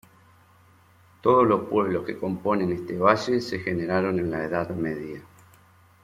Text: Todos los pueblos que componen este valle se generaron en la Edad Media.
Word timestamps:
Todos 1.21 1.47
los 1.47 1.67
pueblos 1.69 2.03
que 2.07 2.17
componen 2.17 2.71
este 2.71 2.97
valle 2.97 3.39
se 3.39 3.59
generaron 3.59 4.17
en 4.17 4.31
la 4.31 4.43
Edad 4.43 4.71
Media. 4.71 5.21